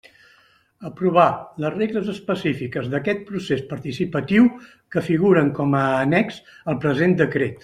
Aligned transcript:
Aprovar 0.87 1.25
les 1.65 1.75
regles 1.75 2.09
específiques 2.15 2.89
d'aquest 2.93 3.21
procés 3.29 3.63
participatiu 3.75 4.49
que 4.97 5.05
figuren 5.11 5.53
com 5.61 5.81
a 5.83 5.87
Annex 6.03 6.45
al 6.73 6.83
present 6.87 7.19
Decret. 7.23 7.59